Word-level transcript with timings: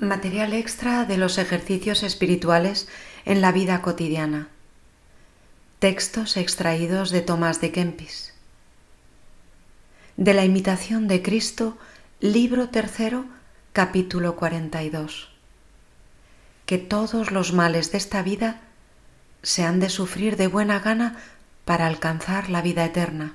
Material 0.00 0.54
extra 0.54 1.04
de 1.04 1.18
los 1.18 1.36
ejercicios 1.36 2.02
espirituales 2.02 2.88
en 3.26 3.42
la 3.42 3.52
vida 3.52 3.82
cotidiana. 3.82 4.48
Textos 5.78 6.38
extraídos 6.38 7.10
de 7.10 7.20
Tomás 7.20 7.60
de 7.60 7.70
Kempis. 7.70 8.32
De 10.16 10.32
la 10.32 10.46
imitación 10.46 11.06
de 11.06 11.20
Cristo, 11.20 11.76
libro 12.18 12.70
tercero, 12.70 13.26
capítulo 13.74 14.36
42. 14.36 15.28
Que 16.64 16.78
todos 16.78 17.30
los 17.30 17.52
males 17.52 17.92
de 17.92 17.98
esta 17.98 18.22
vida 18.22 18.62
se 19.42 19.64
han 19.64 19.80
de 19.80 19.90
sufrir 19.90 20.38
de 20.38 20.46
buena 20.46 20.80
gana 20.80 21.18
para 21.66 21.86
alcanzar 21.86 22.48
la 22.48 22.62
vida 22.62 22.86
eterna. 22.86 23.34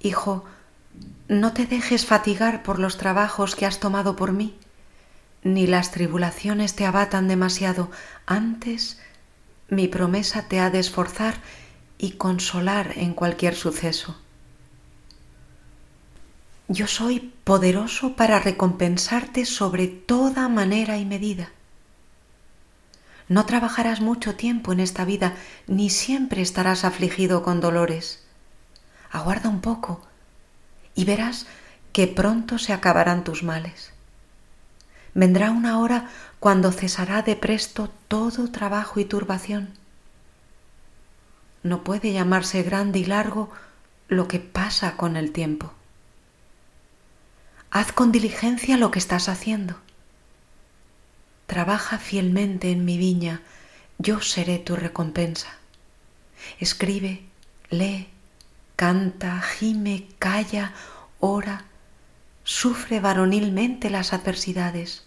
Hijo, 0.00 0.44
no 1.28 1.52
te 1.52 1.66
dejes 1.66 2.06
fatigar 2.06 2.62
por 2.62 2.78
los 2.78 2.96
trabajos 2.96 3.54
que 3.54 3.66
has 3.66 3.80
tomado 3.80 4.16
por 4.16 4.32
mí, 4.32 4.56
ni 5.42 5.66
las 5.66 5.90
tribulaciones 5.90 6.74
te 6.74 6.86
abatan 6.86 7.28
demasiado. 7.28 7.90
Antes, 8.24 8.98
mi 9.68 9.88
promesa 9.88 10.48
te 10.48 10.58
ha 10.58 10.70
de 10.70 10.78
esforzar 10.78 11.34
y 11.98 12.12
consolar 12.12 12.92
en 12.96 13.12
cualquier 13.12 13.54
suceso. 13.54 14.16
Yo 16.66 16.86
soy 16.86 17.32
poderoso 17.44 18.16
para 18.16 18.38
recompensarte 18.38 19.44
sobre 19.44 19.86
toda 19.86 20.48
manera 20.48 20.96
y 20.96 21.04
medida. 21.04 21.50
No 23.28 23.44
trabajarás 23.44 24.00
mucho 24.00 24.34
tiempo 24.34 24.72
en 24.72 24.80
esta 24.80 25.04
vida, 25.04 25.34
ni 25.66 25.90
siempre 25.90 26.40
estarás 26.40 26.84
afligido 26.84 27.42
con 27.42 27.60
dolores. 27.60 28.24
Aguarda 29.10 29.50
un 29.50 29.60
poco 29.60 30.07
y 30.98 31.04
verás 31.04 31.46
que 31.92 32.08
pronto 32.08 32.58
se 32.58 32.72
acabarán 32.72 33.22
tus 33.22 33.44
males. 33.44 33.92
Vendrá 35.14 35.52
una 35.52 35.78
hora 35.78 36.10
cuando 36.40 36.72
cesará 36.72 37.22
de 37.22 37.36
presto 37.36 37.88
todo 38.08 38.50
trabajo 38.50 38.98
y 38.98 39.04
turbación. 39.04 39.74
No 41.62 41.84
puede 41.84 42.12
llamarse 42.12 42.64
grande 42.64 42.98
y 42.98 43.04
largo 43.04 43.48
lo 44.08 44.26
que 44.26 44.40
pasa 44.40 44.96
con 44.96 45.16
el 45.16 45.30
tiempo. 45.30 45.72
Haz 47.70 47.92
con 47.92 48.10
diligencia 48.10 48.76
lo 48.76 48.90
que 48.90 48.98
estás 48.98 49.28
haciendo. 49.28 49.76
Trabaja 51.46 51.98
fielmente 51.98 52.72
en 52.72 52.84
mi 52.84 52.98
viña, 52.98 53.42
yo 53.98 54.20
seré 54.20 54.58
tu 54.58 54.74
recompensa. 54.74 55.58
Escribe, 56.58 57.22
lee, 57.70 58.08
canta, 58.78 59.40
gime, 59.40 60.06
calla, 60.20 60.72
ora, 61.18 61.64
sufre 62.44 63.00
varonilmente 63.00 63.90
las 63.90 64.12
adversidades. 64.12 65.02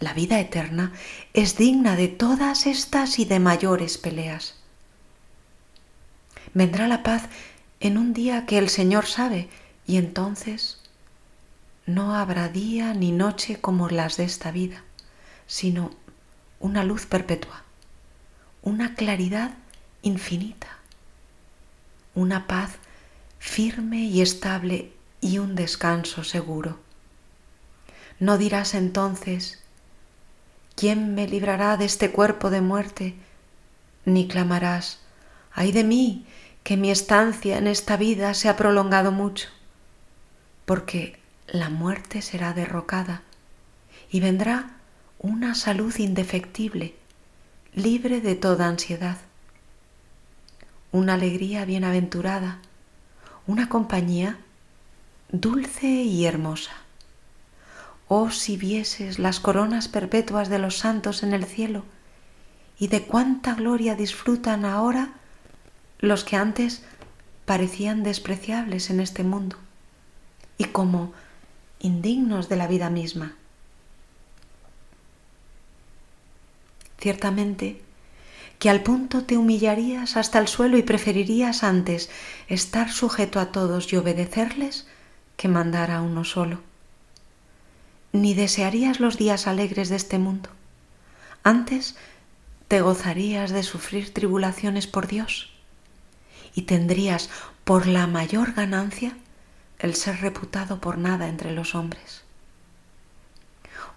La 0.00 0.14
vida 0.14 0.40
eterna 0.40 0.94
es 1.34 1.58
digna 1.58 1.94
de 1.94 2.08
todas 2.08 2.66
estas 2.66 3.18
y 3.18 3.26
de 3.26 3.38
mayores 3.38 3.98
peleas. 3.98 4.54
Vendrá 6.54 6.88
la 6.88 7.02
paz 7.02 7.24
en 7.80 7.98
un 7.98 8.14
día 8.14 8.46
que 8.46 8.56
el 8.56 8.70
Señor 8.70 9.04
sabe 9.04 9.50
y 9.86 9.98
entonces 9.98 10.80
no 11.84 12.14
habrá 12.14 12.48
día 12.48 12.94
ni 12.94 13.12
noche 13.12 13.60
como 13.60 13.90
las 13.90 14.16
de 14.16 14.24
esta 14.24 14.52
vida, 14.52 14.82
sino 15.46 15.90
una 16.60 16.82
luz 16.82 17.04
perpetua, 17.04 17.62
una 18.62 18.94
claridad 18.94 19.50
infinita 20.00 20.78
una 22.14 22.46
paz 22.46 22.72
firme 23.38 24.04
y 24.04 24.22
estable 24.22 24.92
y 25.20 25.38
un 25.38 25.54
descanso 25.54 26.24
seguro. 26.24 26.78
No 28.18 28.38
dirás 28.38 28.74
entonces, 28.74 29.62
¿quién 30.76 31.14
me 31.14 31.26
librará 31.26 31.76
de 31.76 31.84
este 31.84 32.10
cuerpo 32.10 32.50
de 32.50 32.60
muerte? 32.60 33.14
Ni 34.04 34.28
clamarás, 34.28 35.00
ay 35.52 35.72
de 35.72 35.84
mí, 35.84 36.26
que 36.62 36.76
mi 36.76 36.90
estancia 36.90 37.58
en 37.58 37.66
esta 37.66 37.96
vida 37.96 38.32
se 38.34 38.48
ha 38.48 38.56
prolongado 38.56 39.12
mucho, 39.12 39.48
porque 40.64 41.18
la 41.46 41.68
muerte 41.68 42.22
será 42.22 42.54
derrocada 42.54 43.22
y 44.10 44.20
vendrá 44.20 44.76
una 45.18 45.54
salud 45.54 45.94
indefectible, 45.98 46.94
libre 47.74 48.20
de 48.20 48.34
toda 48.34 48.68
ansiedad 48.68 49.18
una 50.94 51.14
alegría 51.14 51.64
bienaventurada, 51.64 52.58
una 53.48 53.68
compañía 53.68 54.38
dulce 55.28 55.88
y 55.88 56.24
hermosa. 56.24 56.70
Oh, 58.06 58.30
si 58.30 58.56
vieses 58.56 59.18
las 59.18 59.40
coronas 59.40 59.88
perpetuas 59.88 60.48
de 60.48 60.60
los 60.60 60.78
santos 60.78 61.24
en 61.24 61.34
el 61.34 61.46
cielo, 61.46 61.82
y 62.78 62.86
de 62.86 63.02
cuánta 63.02 63.54
gloria 63.54 63.96
disfrutan 63.96 64.64
ahora 64.64 65.14
los 65.98 66.22
que 66.22 66.36
antes 66.36 66.84
parecían 67.44 68.04
despreciables 68.04 68.88
en 68.88 69.00
este 69.00 69.24
mundo, 69.24 69.56
y 70.58 70.66
como 70.66 71.12
indignos 71.80 72.48
de 72.48 72.54
la 72.54 72.68
vida 72.68 72.88
misma. 72.88 73.34
Ciertamente, 77.00 77.82
que 78.64 78.70
al 78.70 78.82
punto 78.82 79.24
te 79.24 79.36
humillarías 79.36 80.16
hasta 80.16 80.38
el 80.38 80.48
suelo 80.48 80.78
y 80.78 80.82
preferirías 80.82 81.62
antes 81.62 82.08
estar 82.48 82.90
sujeto 82.90 83.38
a 83.38 83.52
todos 83.52 83.92
y 83.92 83.96
obedecerles 83.96 84.86
que 85.36 85.48
mandar 85.48 85.90
a 85.90 86.00
uno 86.00 86.24
solo. 86.24 86.62
Ni 88.12 88.32
desearías 88.32 89.00
los 89.00 89.18
días 89.18 89.46
alegres 89.46 89.90
de 89.90 89.96
este 89.96 90.18
mundo. 90.18 90.48
Antes 91.42 91.96
te 92.66 92.80
gozarías 92.80 93.50
de 93.50 93.64
sufrir 93.64 94.14
tribulaciones 94.14 94.86
por 94.86 95.08
Dios 95.08 95.52
y 96.54 96.62
tendrías 96.62 97.28
por 97.64 97.86
la 97.86 98.06
mayor 98.06 98.54
ganancia 98.54 99.14
el 99.78 99.94
ser 99.94 100.22
reputado 100.22 100.80
por 100.80 100.96
nada 100.96 101.28
entre 101.28 101.52
los 101.52 101.74
hombres. 101.74 102.22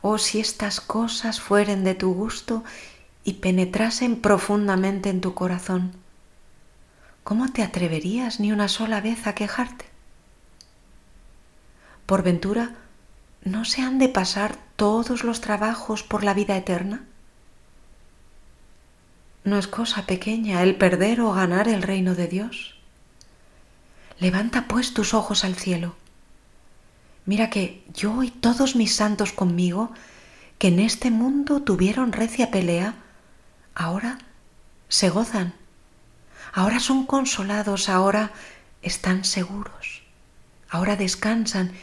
Oh, 0.02 0.18
si 0.18 0.42
estas 0.42 0.82
cosas 0.82 1.40
fueren 1.40 1.86
de 1.86 1.96
tu 1.96 2.14
gusto 2.14 2.66
y 3.28 3.34
penetrasen 3.34 4.22
profundamente 4.22 5.10
en 5.10 5.20
tu 5.20 5.34
corazón, 5.34 5.92
¿cómo 7.26 7.52
te 7.52 7.62
atreverías 7.62 8.40
ni 8.40 8.54
una 8.54 8.70
sola 8.70 9.02
vez 9.02 9.28
a 9.28 9.36
quejarte? 9.36 9.84
Por 12.06 12.24
ventura, 12.24 12.76
¿no 13.44 13.66
se 13.66 13.82
han 13.82 14.00
de 14.00 14.08
pasar 14.08 14.56
todos 14.78 15.26
los 15.26 15.42
trabajos 15.42 16.04
por 16.04 16.24
la 16.24 16.34
vida 16.34 16.56
eterna? 16.56 17.04
No 19.44 19.58
es 19.58 19.68
cosa 19.68 20.06
pequeña 20.06 20.64
el 20.64 20.78
perder 20.78 21.20
o 21.20 21.34
ganar 21.34 21.68
el 21.68 21.82
reino 21.82 22.16
de 22.16 22.30
Dios. 22.30 22.78
Levanta 24.20 24.70
pues 24.70 24.94
tus 24.94 25.14
ojos 25.14 25.44
al 25.44 25.56
cielo. 25.56 25.98
Mira 27.26 27.50
que 27.50 27.84
yo 27.94 28.24
y 28.24 28.32
todos 28.32 28.78
mis 28.78 28.96
santos 28.96 29.34
conmigo, 29.34 29.92
que 30.60 30.70
en 30.70 30.80
este 30.80 31.12
mundo 31.12 31.62
tuvieron 31.62 32.14
recia 32.14 32.52
pelea, 32.52 33.04
ahora 33.78 34.18
se 34.90 35.10
gozan, 35.10 35.54
ahora 36.52 36.80
son 36.80 37.06
consolados, 37.06 37.90
ahora 37.90 38.32
están 38.82 39.24
seguros, 39.24 40.02
ahora 40.68 40.96
descansan 40.96 41.74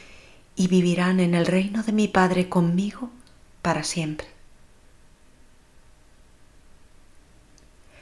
y 0.57 0.67
vivirán 0.67 1.21
en 1.21 1.35
el 1.35 1.47
reino 1.47 1.85
de 1.85 1.93
mi 1.93 2.09
Padre 2.09 2.49
conmigo 2.49 3.11
para 3.63 3.85
siempre. 3.85 4.27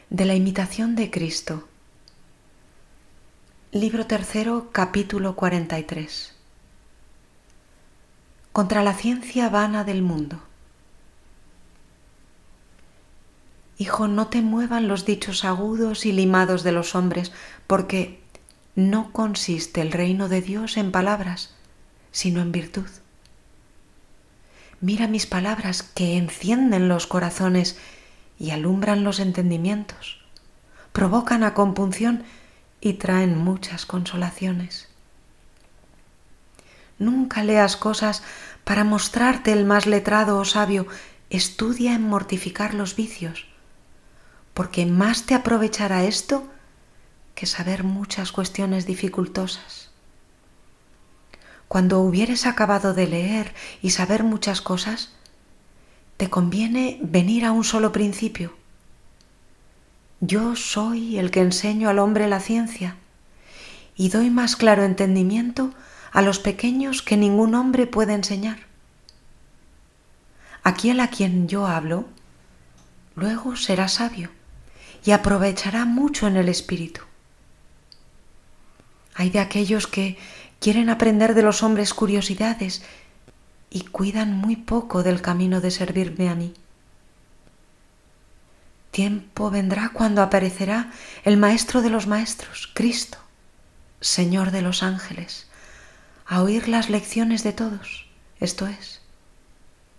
De 0.09 0.25
la 0.25 0.35
imitación 0.35 0.97
de 0.97 1.11
Cristo. 1.11 1.69
Libro 3.73 4.07
tercero, 4.07 4.71
capítulo 4.73 5.37
43. 5.37 6.35
Contra 8.53 8.83
la 8.83 8.95
ciencia 8.95 9.51
vana 9.51 9.85
del 9.85 10.01
mundo. 10.01 10.41
Hijo, 13.79 14.07
no 14.07 14.29
te 14.29 14.43
muevan 14.43 14.87
los 14.87 15.05
dichos 15.05 15.45
agudos 15.45 16.05
y 16.07 16.13
limados 16.13 16.63
de 16.63 16.73
los 16.73 16.95
hombres, 16.95 17.33
porque 17.67 18.21
no 18.75 19.13
consiste 19.13 19.81
el 19.81 19.93
reino 19.93 20.29
de 20.29 20.43
Dios 20.43 20.77
en 20.77 20.93
palabras, 20.93 21.55
sino 22.11 22.41
en 22.41 22.53
virtud. 22.53 22.87
Mira 24.81 25.07
mis 25.09 25.27
palabras 25.27 25.83
que 25.83 26.17
encienden 26.17 26.89
los 26.89 27.07
corazones 27.07 27.79
y 28.39 28.51
alumbran 28.51 29.05
los 29.05 29.21
entendimientos, 29.21 30.21
provocan 30.93 31.45
a 31.45 31.55
compunción 31.55 32.25
y 32.81 32.95
traen 32.95 33.39
muchas 33.39 33.87
consolaciones. 33.87 34.89
Nunca 36.99 37.43
leas 37.43 37.77
cosas 37.77 38.23
para 38.65 38.85
mostrarte 38.85 39.53
el 39.53 39.65
más 39.65 39.87
letrado 39.87 40.39
o 40.39 40.45
sabio, 40.45 40.87
estudia 41.31 41.95
en 41.95 42.03
mortificar 42.03 42.75
los 42.75 42.97
vicios 42.97 43.52
porque 44.55 44.87
más 44.87 45.25
te 45.25 45.35
aprovechará 45.35 46.05
esto 46.05 46.47
que 47.35 47.47
saber 47.47 47.85
muchas 47.85 48.33
cuestiones 48.33 48.87
dificultosas. 48.87 49.91
cuando 51.69 52.01
hubieres 52.01 52.45
acabado 52.45 52.93
de 52.93 53.07
leer 53.07 53.55
y 53.81 53.91
saber 53.93 54.25
muchas 54.25 54.61
cosas, 54.61 55.15
te 56.19 56.29
conviene 56.29 56.99
venir 57.01 57.47
a 57.47 57.53
un 57.53 57.65
solo 57.65 57.93
principio. 57.93 58.53
Yo 60.21 60.55
soy 60.55 61.17
el 61.19 61.31
que 61.31 61.41
enseño 61.41 61.89
al 61.89 61.99
hombre 61.99 62.29
la 62.29 62.41
ciencia 62.41 62.97
y 63.97 64.11
doy 64.11 64.29
más 64.29 64.55
claro 64.55 64.85
entendimiento 64.85 65.73
a 66.13 66.21
los 66.21 66.39
pequeños 66.41 67.01
que 67.01 67.17
ningún 67.17 67.55
hombre 67.55 67.87
puede 67.87 68.13
enseñar. 68.13 68.59
Aquel 70.63 71.01
a 71.01 71.09
quien 71.09 71.49
yo 71.49 71.67
hablo, 71.67 72.05
luego 73.17 73.57
será 73.57 73.89
sabio 73.89 74.29
y 75.05 75.11
aprovechará 75.13 75.85
mucho 75.85 76.27
en 76.27 76.37
el 76.37 76.49
espíritu. 76.49 77.03
Hay 79.15 79.31
de 79.31 79.41
aquellos 79.41 79.87
que 79.87 80.17
quieren 80.61 80.89
aprender 80.91 81.35
de 81.35 81.43
los 81.43 81.63
hombres 81.63 81.93
curiosidades 81.93 82.83
y 83.69 83.83
cuidan 83.85 84.33
muy 84.33 84.57
poco 84.57 85.03
del 85.03 85.21
camino 85.21 85.61
de 85.61 85.71
servirme 85.71 86.29
a 86.29 86.35
mí. 86.35 86.55
Tiempo 88.91 89.51
vendrá 89.51 89.91
cuando 89.93 90.23
aparecerá 90.23 90.93
el 91.25 91.39
Maestro 91.39 91.81
de 91.81 91.91
los 91.91 92.07
Maestros, 92.07 92.71
Cristo, 92.75 93.19
Señor 94.01 94.51
de 94.51 94.61
los 94.61 94.83
ángeles, 94.83 95.47
a 96.27 96.43
oír 96.43 96.69
las 96.69 96.91
lecciones 96.91 97.43
de 97.43 97.53
todos, 97.53 98.07
esto 98.39 98.67
es, 98.67 99.01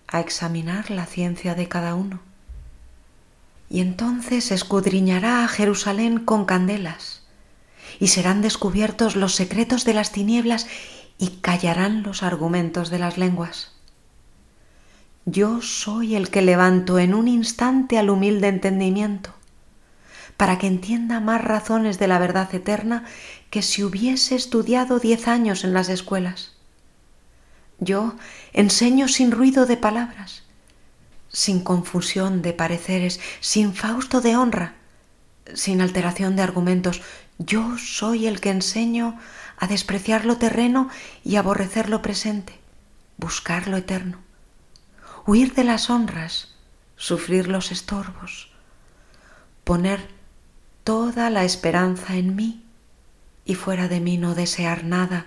a 0.07 0.19
examinar 0.19 0.91
la 0.91 1.07
ciencia 1.07 1.55
de 1.55 1.67
cada 1.67 1.95
uno. 1.95 2.21
Y 3.73 3.81
entonces 3.81 4.51
escudriñará 4.51 5.43
a 5.43 5.47
Jerusalén 5.47 6.19
con 6.19 6.45
candelas 6.45 7.23
y 7.99 8.09
serán 8.09 8.43
descubiertos 8.43 9.15
los 9.15 9.33
secretos 9.33 9.83
de 9.83 9.95
las 9.95 10.11
tinieblas 10.11 10.67
y 11.17 11.39
callarán 11.41 12.03
los 12.03 12.21
argumentos 12.21 12.91
de 12.91 12.99
las 12.99 13.17
lenguas. 13.17 13.71
Yo 15.25 15.63
soy 15.63 16.15
el 16.15 16.29
que 16.29 16.43
levanto 16.43 16.99
en 16.99 17.15
un 17.15 17.27
instante 17.27 17.97
al 17.97 18.11
humilde 18.11 18.47
entendimiento, 18.47 19.33
para 20.37 20.59
que 20.59 20.67
entienda 20.67 21.19
más 21.19 21.43
razones 21.43 21.97
de 21.97 22.07
la 22.07 22.19
verdad 22.19 22.53
eterna 22.53 23.05
que 23.49 23.63
si 23.63 23.83
hubiese 23.83 24.35
estudiado 24.35 24.99
diez 24.99 25.27
años 25.27 25.63
en 25.63 25.73
las 25.73 25.89
escuelas. 25.89 26.53
Yo 27.79 28.13
enseño 28.53 29.07
sin 29.07 29.31
ruido 29.31 29.65
de 29.65 29.77
palabras, 29.77 30.42
sin 31.33 31.61
confusión 31.61 32.41
de 32.41 32.53
pareceres, 32.53 33.19
sin 33.41 33.73
fausto 33.73 34.21
de 34.21 34.37
honra, 34.37 34.75
sin 35.53 35.81
alteración 35.81 36.35
de 36.35 36.43
argumentos, 36.43 37.01
yo 37.39 37.77
soy 37.77 38.27
el 38.27 38.39
que 38.39 38.51
enseño 38.51 39.19
a 39.57 39.67
despreciar 39.67 40.25
lo 40.25 40.37
terreno 40.37 40.89
y 41.23 41.35
aborrecer 41.35 41.89
lo 41.89 42.01
presente, 42.01 42.53
buscar 43.17 43.67
lo 43.67 43.77
eterno, 43.77 44.19
huir 45.25 45.53
de 45.55 45.63
las 45.63 45.89
honras, 45.89 46.55
sufrir 46.95 47.47
los 47.47 47.71
estorbos, 47.71 48.51
poner 49.63 50.07
toda 50.83 51.29
la 51.29 51.43
esperanza 51.43 52.15
en 52.15 52.35
mí 52.35 52.63
y 53.45 53.55
fuera 53.55 53.87
de 53.87 53.99
mí 53.99 54.17
no 54.17 54.35
desear 54.35 54.83
nada 54.83 55.25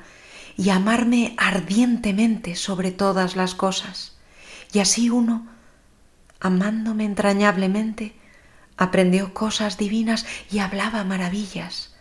y 0.56 0.70
amarme 0.70 1.35
ardientemente 1.37 2.55
sobre 2.55 2.93
todas 2.93 3.37
las 3.37 3.55
cosas. 3.55 4.17
Y 4.73 4.79
así 4.79 5.11
uno, 5.11 5.47
amándome 6.46 7.04
entrañablemente, 7.04 8.16
aprendió 8.76 9.34
cosas 9.34 9.76
divinas 9.76 10.26
y 10.50 10.60
hablaba 10.60 11.04
maravillas 11.04 11.96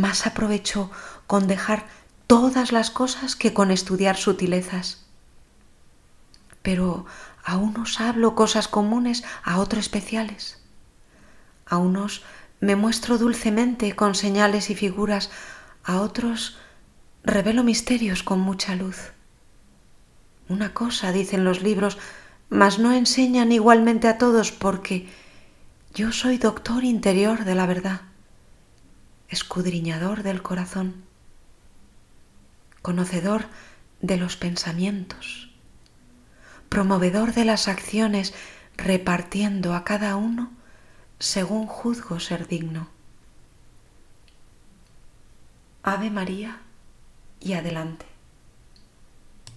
más 0.00 0.26
aprovechó 0.26 0.90
con 1.26 1.46
dejar 1.46 1.86
todas 2.26 2.72
las 2.72 2.90
cosas 2.90 3.36
que 3.36 3.52
con 3.52 3.70
estudiar 3.70 4.16
sutilezas. 4.16 5.04
Pero 6.62 7.06
a 7.44 7.56
unos 7.56 8.00
hablo 8.00 8.34
cosas 8.34 8.68
comunes, 8.68 9.24
a 9.44 9.58
otros 9.58 9.84
especiales. 9.84 10.62
A 11.66 11.78
unos 11.78 12.22
me 12.60 12.76
muestro 12.76 13.18
dulcemente 13.18 13.94
con 13.94 14.14
señales 14.14 14.70
y 14.70 14.74
figuras, 14.74 15.30
a 15.84 16.00
otros 16.00 16.58
revelo 17.22 17.64
misterios 17.64 18.22
con 18.22 18.40
mucha 18.40 18.74
luz. 18.74 19.12
Una 20.48 20.74
cosa, 20.74 21.12
dicen 21.12 21.44
los 21.44 21.62
libros, 21.62 21.98
mas 22.50 22.78
no 22.78 22.92
enseñan 22.92 23.52
igualmente 23.52 24.08
a 24.08 24.18
todos 24.18 24.52
porque 24.52 25.08
yo 25.94 26.12
soy 26.12 26.36
doctor 26.36 26.84
interior 26.84 27.44
de 27.44 27.54
la 27.54 27.66
verdad 27.66 28.02
escudriñador 29.30 30.24
del 30.24 30.42
corazón, 30.42 31.04
conocedor 32.82 33.46
de 34.02 34.16
los 34.16 34.36
pensamientos, 34.36 35.50
promovedor 36.68 37.32
de 37.32 37.44
las 37.44 37.68
acciones, 37.68 38.34
repartiendo 38.76 39.74
a 39.74 39.84
cada 39.84 40.16
uno 40.16 40.50
según 41.20 41.66
juzgo 41.66 42.18
ser 42.18 42.48
digno. 42.48 42.88
Ave 45.82 46.10
María 46.10 46.60
y 47.40 47.52
adelante. 47.52 48.09